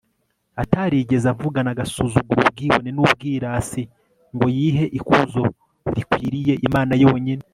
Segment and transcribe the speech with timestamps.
[0.63, 3.81] atarigeze avugana agasuzuguro ubwibone n'ubwirasi,
[4.35, 5.43] ngo yihe ikuzo
[5.95, 7.43] rikwiriye imana yonyine